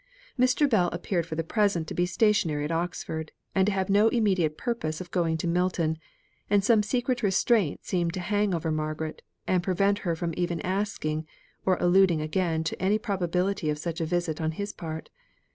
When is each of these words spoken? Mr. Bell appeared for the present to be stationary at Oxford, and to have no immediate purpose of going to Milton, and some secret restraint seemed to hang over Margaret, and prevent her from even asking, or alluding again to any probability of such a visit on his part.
Mr. 0.35 0.67
Bell 0.67 0.87
appeared 0.91 1.27
for 1.27 1.35
the 1.35 1.43
present 1.43 1.87
to 1.87 1.93
be 1.93 2.07
stationary 2.07 2.65
at 2.65 2.71
Oxford, 2.71 3.31
and 3.53 3.67
to 3.67 3.71
have 3.71 3.87
no 3.87 4.07
immediate 4.07 4.57
purpose 4.57 4.99
of 4.99 5.11
going 5.11 5.37
to 5.37 5.47
Milton, 5.47 5.99
and 6.49 6.63
some 6.63 6.81
secret 6.81 7.21
restraint 7.21 7.85
seemed 7.85 8.11
to 8.15 8.19
hang 8.19 8.55
over 8.55 8.71
Margaret, 8.71 9.21
and 9.45 9.61
prevent 9.61 9.99
her 9.99 10.15
from 10.15 10.33
even 10.35 10.59
asking, 10.61 11.27
or 11.67 11.77
alluding 11.79 12.19
again 12.19 12.63
to 12.63 12.81
any 12.81 12.97
probability 12.97 13.69
of 13.69 13.77
such 13.77 14.01
a 14.01 14.05
visit 14.07 14.41
on 14.41 14.53
his 14.53 14.73
part. 14.73 15.11